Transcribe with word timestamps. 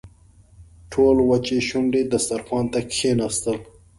ټول 0.91 1.17
وچې 1.29 1.57
شونډې 1.67 2.01
دسترخوان 2.11 2.65
ته 2.73 2.79
کښېناستل. 2.91 3.57